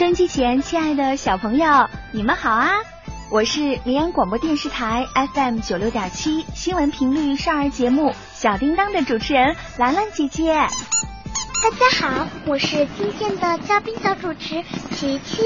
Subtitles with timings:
[0.00, 2.70] 收音机前，亲爱的小朋友，你们好啊！
[3.30, 10.54] 我是绵阳广播电视台 FM 九六点七新闻频率少儿节目《小叮当》的主持人兰兰姐姐。
[10.54, 10.70] 大
[11.78, 14.64] 家好，我是今天的嘉宾小主持
[14.96, 15.42] 琪琪。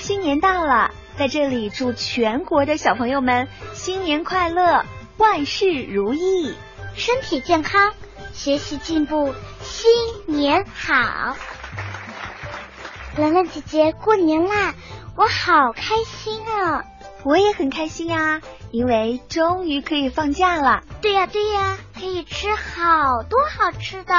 [0.00, 4.86] 新年到了，在这里祝全国的小朋友们新年快乐，
[5.18, 6.54] 万事如意，
[6.94, 7.92] 身体健康，
[8.32, 11.36] 学习进步，新年好！
[13.16, 14.74] 兰兰姐姐，过年啦，
[15.16, 16.84] 我好开心啊！
[17.24, 20.82] 我也很开心呀，因为终于可以放假了。
[21.00, 24.14] 对呀对呀，可以吃好多好吃的，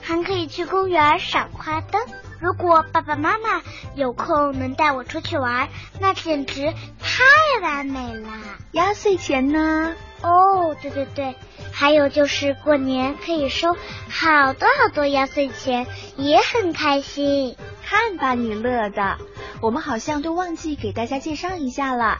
[0.00, 2.00] 还可以去公园赏花灯。
[2.40, 3.60] 如果爸爸妈妈
[3.94, 5.68] 有空能带我出去玩，
[6.00, 7.22] 那简直太
[7.60, 8.28] 完美了。
[8.72, 9.94] 压岁钱呢？
[10.22, 11.34] 哦，对对对，
[11.70, 13.76] 还有就是过年可以收
[14.08, 17.56] 好多好多压岁钱，也很开心。
[17.92, 19.18] 看把你乐的，
[19.60, 22.16] 我们好像都忘记给大家介绍一下了。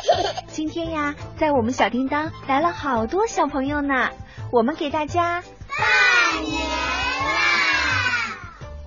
[0.52, 4.10] 今天呀，在我们小叮当来了好多小朋友呢，
[4.52, 8.36] 我们给大家拜年啦！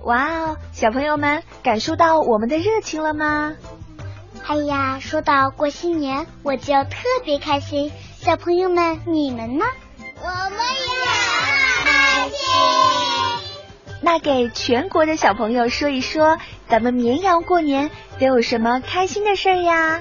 [0.04, 3.54] 哇哦，小朋友们感受到我们的热情了吗？
[4.46, 7.90] 哎呀，说到过新年，我就特别开心。
[8.20, 9.64] 小朋友们，你们呢？
[10.22, 11.06] 我们也
[11.84, 13.19] 开心。
[14.02, 20.00] 那给全国的小朋友说一说，咱们绵阳过年都有什么开心的事儿呀？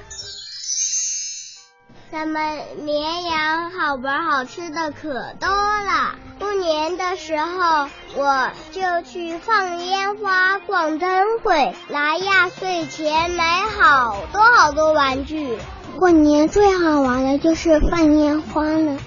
[2.11, 6.15] 咱们绵阳好玩好吃的可多了。
[6.39, 15.57] 过年的时候，我就去放烟花、逛灯会，拿压岁钱买好多好多玩具。
[15.97, 18.97] 过年最好玩的就是放烟花了。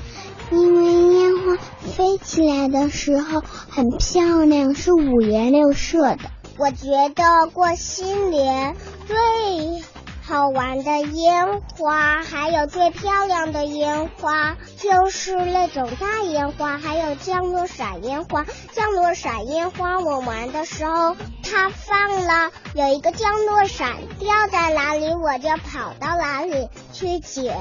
[0.51, 1.57] 因为烟花
[1.97, 6.19] 飞起来的时候很漂亮，是五颜六色的。
[6.57, 8.75] 我觉得过新年
[9.07, 9.85] 最
[10.23, 18.47] 好玩的烟花，还有最漂亮的烟花，就是那种大烟花，还有降落伞烟花。
[18.73, 27.55] 降落伞烟花我玩的时候，它放了有一个降落伞掉在哪里，我就跑到哪里去捡。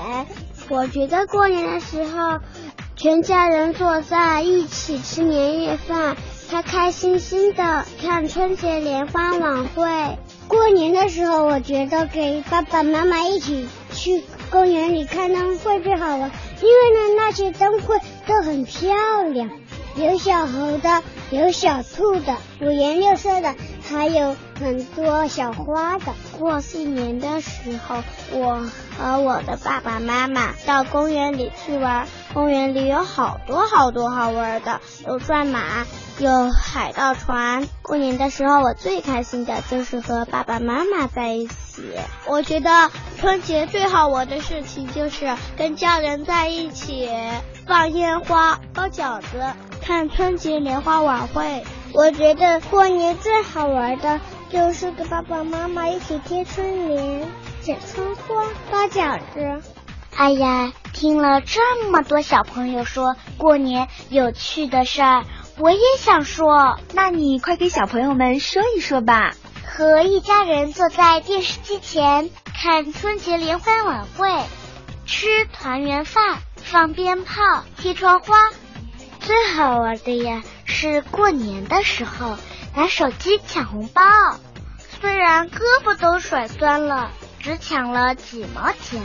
[0.69, 2.39] 我觉得过年的时候。
[3.01, 6.15] 全家人坐在一起吃年夜饭，
[6.51, 10.19] 开开心心的看春节联欢晚会。
[10.47, 16.29] 过年的时候，我觉得给爸爸妈妈一起去公园里看灯会最好玩，
[16.61, 17.97] 因为呢那些灯会
[18.27, 19.49] 都很漂亮，
[19.95, 21.01] 有小猴的，
[21.31, 23.55] 有小兔的，五颜六色的，
[23.89, 26.13] 还有很多小花的。
[26.37, 32.07] 过新年的时候，我和我的爸爸妈妈到公园里去玩。
[32.33, 35.85] 公园里有好多好多好玩的，有转马，
[36.19, 37.67] 有海盗船。
[37.81, 41.91] 过年的时候，我最开心的就是和爸爸妈妈在一起。
[42.27, 47.09] 我觉得春节最好玩的事情就是跟家人在一起
[47.67, 49.27] 放烟花、包饺子、
[49.81, 51.63] 看春节联欢晚会。
[51.93, 57.27] 我觉得过年最好玩的就是跟爸爸妈妈一起贴春联、
[57.61, 59.61] 剪春花、包饺子。
[60.15, 65.23] 哎呀，听了这么多小朋友说过年有趣的事儿，
[65.57, 66.77] 我也想说。
[66.93, 69.33] 那你快给小朋友们说一说吧。
[69.65, 74.29] 和一家人坐在电视机前看春节联欢晚会，
[75.05, 77.41] 吃团圆饭，放鞭炮，
[77.77, 78.49] 贴窗花。
[79.21, 82.37] 最好玩的呀，是过年的时候
[82.75, 84.03] 拿手机抢红包，
[84.99, 89.01] 虽然胳膊都甩酸了，只抢了几毛钱。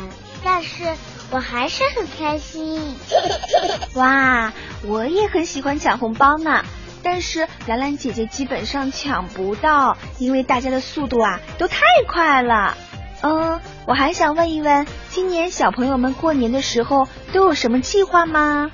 [0.49, 0.95] 但是
[1.33, 2.95] 我还是很开心。
[3.95, 4.53] 哇，
[4.85, 6.63] 我也很喜欢抢红包呢。
[7.03, 12.77] 但是兰兰姐姐基本上抢不到，因为大家的速度啊都太快了。
[13.23, 18.71] 嗯，我还想问一问，今年小朋友们过年的时候都有什么计划吗？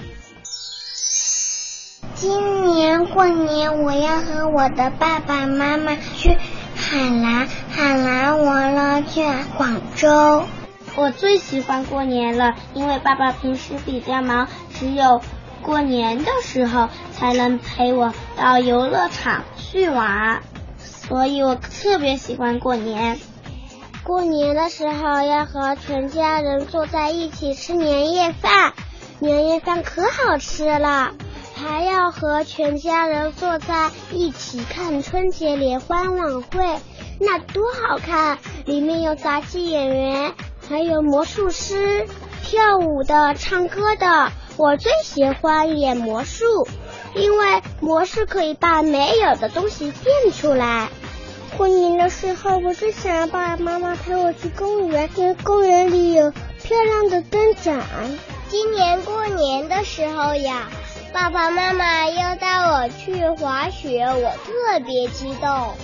[2.14, 6.36] 今年过年我要和我的爸爸妈妈去
[6.76, 9.25] 海南，海南完了去
[9.56, 10.44] 广州。
[10.94, 15.20] 我最喜欢过年了，因为爸爸平时比较忙，只有
[15.62, 20.42] 过年的时候才能陪我到游乐场去玩，
[20.78, 23.18] 所以我特别喜欢过年。
[24.04, 28.74] 过年的时候要和全家人坐在一起吃年夜饭，
[29.18, 31.12] 年夜饭可好吃了，
[31.54, 36.80] 还要和全家人坐在一起看春节联欢晚会，
[37.18, 38.38] 那多好看！
[38.66, 40.34] 里面有杂技演员。
[40.72, 42.06] 还有魔术师、
[42.42, 46.66] 跳舞的、唱歌的，我最喜欢演魔术，
[47.14, 50.88] 因为魔术可以把没有的东西变出来。
[51.58, 57.82] 过年的时候，我最想让爸爸妈妈陪我去公园，因为公园里有漂亮的灯展。
[58.48, 60.70] 今年过年的时候呀，
[61.12, 65.75] 爸爸妈妈要带我去滑雪，我特别激动。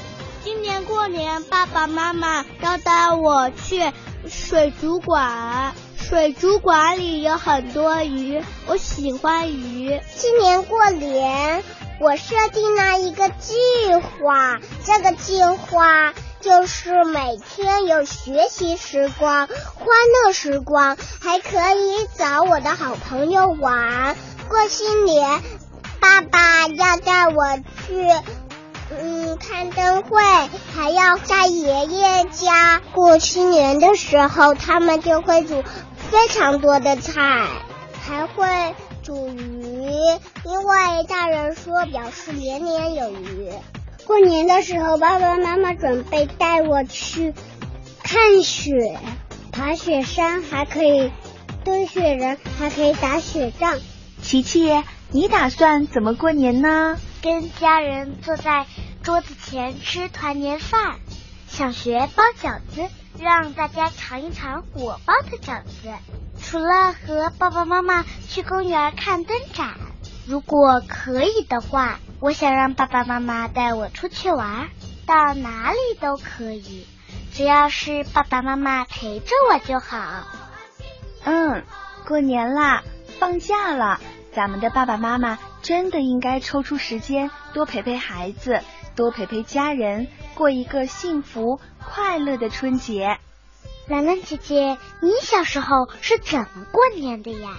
[0.42, 3.92] 今年过年，爸爸妈妈要带我去
[4.26, 5.74] 水族馆。
[5.96, 10.00] 水族馆里有很多鱼，我喜欢鱼。
[10.16, 11.62] 今年过年，
[12.00, 13.54] 我设定了一个计
[13.94, 19.86] 划，这个计划就是每天有学习时光、欢
[20.24, 24.16] 乐时光，还可以找我的好朋友玩。
[24.48, 25.42] 过新年，
[26.00, 28.08] 爸爸要带我去。
[28.90, 30.20] 嗯，看灯会
[30.74, 35.64] 还要在爷爷家过新年的时候，他们就会煮
[35.96, 37.46] 非常多的菜，
[37.98, 39.86] 还会煮鱼，
[40.44, 43.50] 因为大人说表示年年有余。
[44.04, 47.32] 过年的时候，爸爸妈妈准备带我去
[48.02, 48.98] 看雪，
[49.50, 51.10] 爬雪山，还可以
[51.64, 53.78] 堆雪人，还可以打雪仗。
[54.20, 56.98] 琪琪，你打算怎么过年呢？
[57.22, 58.66] 跟家人坐在
[59.08, 60.98] 桌子前吃团年饭，
[61.46, 65.94] 想学包饺子，让大家尝一尝我包的饺子。
[66.38, 69.78] 除了和爸爸妈妈去公园看灯展，
[70.26, 74.68] 如果可以的话，我想让爸爸妈妈带我出去玩，
[75.06, 76.86] 到哪里都可以，
[77.32, 80.28] 只要是爸爸妈妈陪着我就好。
[81.24, 81.64] 嗯，
[82.06, 82.82] 过年啦，
[83.18, 83.98] 放假了。
[84.34, 88.60] 咱们的爸爸妈妈真的应该抽出时间多陪陪孩子，
[88.98, 93.18] 多陪陪家人，过一个幸福快乐的春节。
[93.86, 97.58] 兰兰姐姐，你小时候是怎么过年的呀？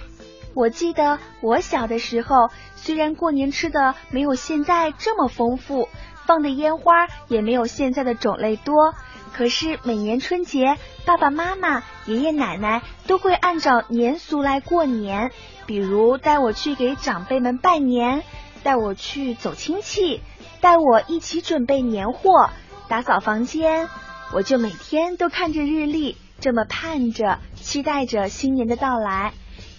[0.52, 5.88] 我记得我小的时候，虽然过年吃的没有现在这么丰富，
[6.26, 8.94] 放的烟花也没有现在的种类多。
[9.32, 10.76] 可是每年春节，
[11.06, 15.30] 爸爸妈妈、爷爷奶奶都会按照年俗来过年，
[15.64, 18.24] 比如带我去给长辈们拜年，
[18.62, 20.20] 带我去走亲戚，
[20.60, 22.50] 带我一起准备年货、
[22.88, 23.88] 打扫房间。
[24.32, 29.32] 我就每天都看着日历，这么盼着、期待着新年的到来。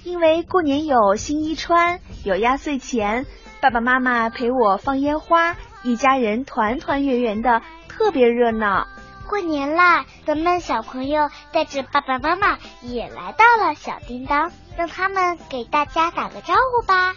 [0.04, 3.26] 因为过年有新衣穿，有压岁钱，
[3.62, 8.88] 爸爸妈妈陪我放烟花，一家人团团圆圆的，特别热闹。
[9.30, 17.14] 过年啦，咱们小朋友带着爸爸妈妈也来到了小叮当，让他们给大家打个招呼吧。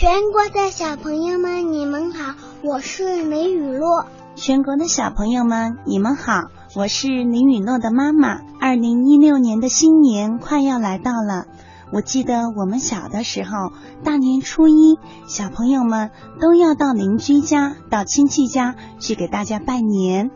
[0.00, 4.06] 全国的小朋友们，你们好，我是林雨诺。
[4.34, 6.44] 全国的小朋友们，你们好，
[6.74, 8.40] 我是林雨诺的妈妈。
[8.58, 11.44] 二零一六年的新年快要来到了，
[11.92, 14.98] 我记得我们小的时候，大年初一，
[15.28, 16.10] 小朋友们
[16.40, 20.30] 都要到邻居家、到亲戚家去给大家拜年。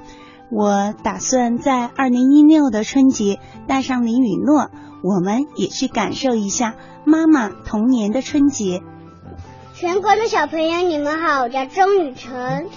[0.50, 4.68] 我打算在二零一六的春节带上林雨诺，
[5.02, 6.74] 我们也去感受一下
[7.06, 8.82] 妈妈童年的春节。
[9.84, 12.68] 全国的小朋友，你们好，我叫钟雨晨。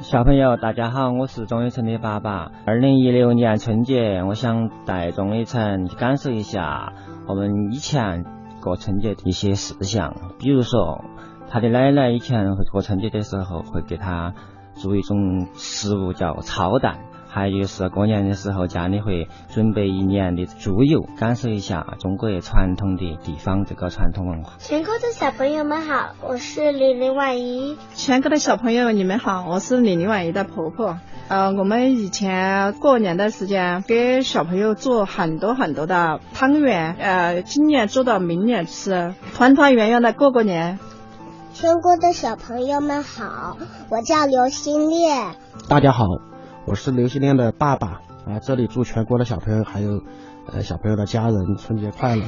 [0.00, 2.52] 小朋友，大家好，我是钟雨晨的爸爸。
[2.66, 6.92] 二零一六年春节，我想带钟雨晨去感受一下
[7.26, 8.26] 我们以前
[8.62, 11.02] 过春节的一些事项，比如说
[11.48, 14.34] 他的奶奶以前会过春节的时候会给他
[14.74, 16.98] 做一种食物叫操蛋。
[17.32, 24.54] 还有就是过年的时候，家里会准备一年的猪油，感受一下中国传统的地方这个传统文化。
[24.58, 27.78] 全国的小朋友们好，我是李林婉仪。
[27.94, 30.98] 全国的小朋友你们好，我是李林婉仪的婆婆。
[31.28, 40.80] 呃，我们以前过年的时间给小朋友做很多很多的汤圆，呃，今年做到明年吃，团团圆圆的过过年。
[41.52, 43.56] 全国的小朋友们好，
[43.88, 45.14] 我叫刘新烈。
[45.68, 46.29] 大家好。
[46.66, 50.02] 我是刘新亮的爸爸啊，这里祝全国的小朋友还有
[50.46, 52.24] 呃小朋友的家人春节快乐。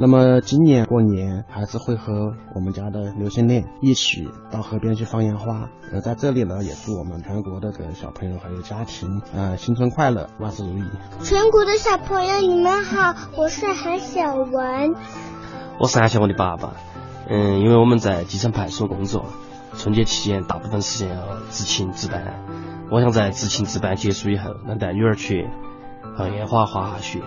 [0.00, 5.68] 那么今年过年还是会和我们家的刘新亮一起到河边去放烟花。
[5.92, 10.84] 呃，在这里呢，也祝我们全国的这个小朋友还有家庭啊新春快乐，万事如意。
[11.22, 14.94] 全国的小朋友你们好，我是韩小文。
[15.78, 16.74] 我是韩小文的爸爸。
[17.28, 19.26] 嗯，因为我们在基层派出所工作，
[19.76, 22.34] 春节期间大部分时间要执勤值班。
[22.90, 25.50] 我想在执勤值班结束以后，能带女儿去
[26.16, 27.20] 放烟花、滑雪。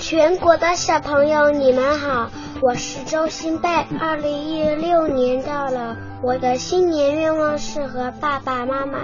[0.00, 2.28] 全国的小朋友，你们好，
[2.60, 3.68] 我是周新贝。
[4.00, 8.98] 二零一六年到了，我的新年愿望是和爸爸妈妈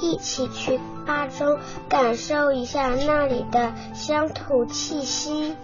[0.00, 5.56] 一起去巴中，感受一下那里的乡土气息。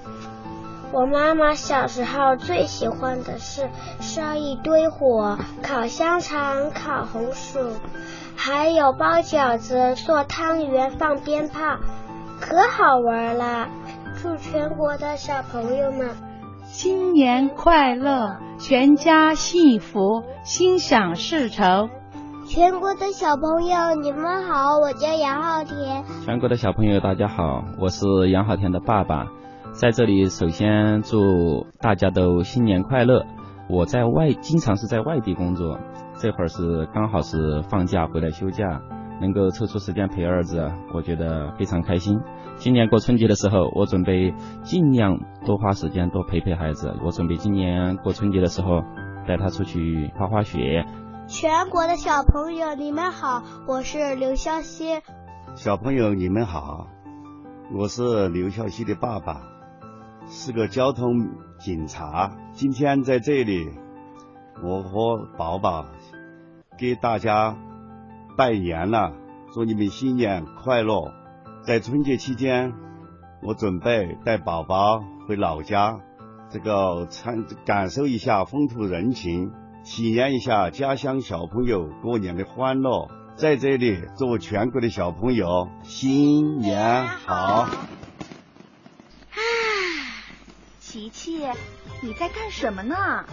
[0.93, 3.69] 我妈妈小时候最喜欢的是
[4.01, 7.59] 烧一堆火，烤香肠、烤红薯。
[8.47, 11.79] 还有包饺子、做汤圆、放鞭炮，
[12.43, 13.69] 可好玩了。
[14.21, 16.11] 祝全国的小朋友们
[16.65, 21.89] 新年快乐，全家幸福，心想事成。
[22.47, 26.05] 全国的小朋友，你们好，我叫杨浩田。
[26.27, 29.25] 全国的小朋友，大家好，我是杨浩田的爸爸。
[29.73, 33.25] 在这里，首先祝大家都新年快乐。
[33.75, 35.81] 我在外，经常是在外地工作，
[36.21, 38.81] 这会儿是刚好是放假回来休假，
[39.21, 42.21] 能够抽出时间陪儿子，我觉得非常开心。
[42.55, 46.95] 今年过春节的时候，我准备尽量多花时间多陪陪孩子。
[47.05, 48.83] 我准备今年过春节的时候
[49.27, 50.87] 带他出去滑滑雪。
[51.27, 55.01] 全国的小朋友，你们好，我是刘肖西。
[55.57, 56.87] 小朋友，你们好，
[57.77, 59.41] 我是刘肖西的爸爸，
[60.29, 61.11] 是个交通
[61.65, 62.31] 警察。
[62.53, 63.71] 今天在这里，
[64.63, 65.87] 我和宝宝
[66.77, 67.57] 给大家
[68.37, 69.15] 拜年了，
[69.55, 71.11] 祝你们新年快乐。
[71.67, 72.75] 在春节期间，
[73.43, 76.01] 我准备带宝宝回老家，
[76.51, 79.51] 这个参感受一下风土人情。
[79.85, 87.67] 体验一下家乡小朋友过年的欢乐，在这里祝全国的小朋友新年好！
[90.95, 91.51] 琪琪，
[92.03, 93.25] 你在干什么呢？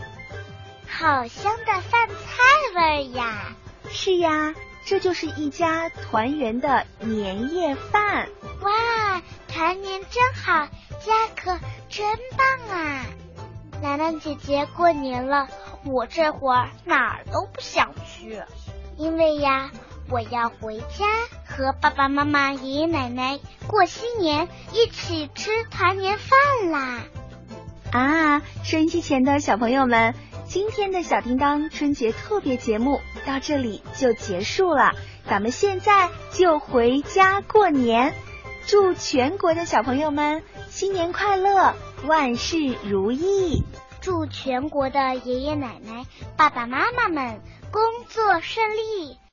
[0.89, 3.53] 好香的饭菜味呀！
[3.87, 8.29] 是呀，这就是一家团圆的年夜饭。
[8.61, 10.65] 哇，团年真好，
[11.05, 13.05] 家可真棒啊！
[13.83, 15.47] 兰兰姐姐，过年了。
[15.85, 18.41] 我这会儿哪儿都不想去，
[18.97, 19.69] 因为呀，
[20.09, 21.05] 我要回家
[21.45, 27.01] 和爸爸妈妈、爷爷奶奶过新年，一起吃团年饭啦！
[27.91, 34.93] 啊，收音机前的小朋友们，今天的小叮当春节特别节目到这里就结束了，
[35.27, 38.13] 咱们现在就回家过年，
[38.65, 41.75] 祝全国的小朋友们新年快乐，
[42.07, 43.63] 万事如意。
[43.99, 46.05] 祝全国的爷爷奶奶、
[46.37, 49.21] 爸爸妈妈们工作顺利。